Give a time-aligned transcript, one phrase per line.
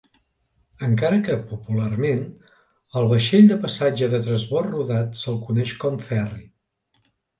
[0.85, 2.23] Encara que popularment
[3.01, 6.43] al vaixell de passatge de transbord rodat se'l coneix com ferri.